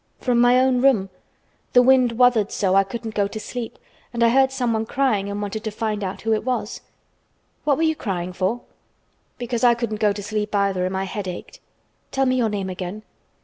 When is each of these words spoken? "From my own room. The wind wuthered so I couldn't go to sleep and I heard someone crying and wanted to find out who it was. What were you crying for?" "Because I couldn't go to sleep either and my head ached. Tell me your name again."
"From 0.19 0.41
my 0.41 0.59
own 0.59 0.81
room. 0.81 1.11
The 1.73 1.83
wind 1.83 2.13
wuthered 2.13 2.51
so 2.51 2.73
I 2.73 2.83
couldn't 2.83 3.13
go 3.13 3.27
to 3.27 3.39
sleep 3.39 3.77
and 4.11 4.23
I 4.23 4.29
heard 4.29 4.51
someone 4.51 4.87
crying 4.87 5.29
and 5.29 5.39
wanted 5.39 5.63
to 5.63 5.69
find 5.69 6.03
out 6.03 6.21
who 6.21 6.33
it 6.33 6.43
was. 6.43 6.81
What 7.65 7.77
were 7.77 7.83
you 7.83 7.95
crying 7.95 8.33
for?" 8.33 8.61
"Because 9.37 9.63
I 9.63 9.75
couldn't 9.75 9.99
go 9.99 10.11
to 10.11 10.23
sleep 10.23 10.55
either 10.55 10.85
and 10.87 10.93
my 10.93 11.03
head 11.03 11.27
ached. 11.27 11.59
Tell 12.09 12.25
me 12.25 12.37
your 12.37 12.49
name 12.49 12.71
again." 12.71 13.03